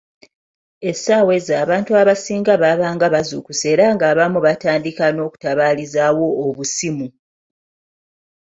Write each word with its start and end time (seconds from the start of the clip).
Essaawa 0.89 1.31
ezo 1.37 1.53
abantu 1.63 1.91
abasinga 2.01 2.53
baabanga 2.61 3.05
bazuukuse 3.15 3.65
era 3.73 3.85
ng'abamu 3.95 4.39
batandika 4.45 5.05
n'okutabaalizaawo 5.11 6.25
obusimu. 6.47 7.07